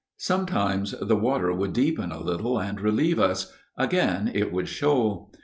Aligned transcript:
Sometimes 0.17 0.95
the 0.99 1.15
water 1.15 1.53
would 1.53 1.73
deepen 1.73 2.11
a 2.11 2.23
little 2.23 2.57
and 2.59 2.81
relieve 2.81 3.19
us; 3.19 3.53
again 3.77 4.31
it 4.33 4.51
would 4.51 4.67
shoal. 4.67 5.31